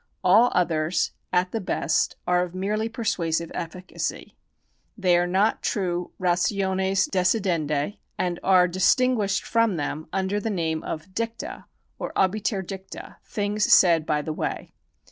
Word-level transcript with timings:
All 0.23 0.51
others, 0.55 1.11
at 1.31 1.51
the 1.51 1.61
best, 1.61 2.15
are 2.25 2.41
of 2.41 2.55
merely 2.55 2.89
persuasive 2.89 3.51
efficacy. 3.53 4.35
They 4.97 5.15
are 5.15 5.27
not 5.27 5.61
true 5.61 6.09
rationes 6.19 7.07
decidendi, 7.07 7.97
and 8.17 8.39
are 8.41 8.67
distinguished 8.67 9.43
from 9.43 9.75
them 9.75 10.07
under 10.11 10.39
the 10.39 10.49
name 10.49 10.81
of 10.81 11.13
dicta 11.13 11.65
or 11.99 12.13
obiter 12.17 12.63
dicta, 12.63 13.17
things 13.23 13.71
said 13.71 14.07
by 14.07 14.23
the 14.23 14.33
way. 14.33 14.73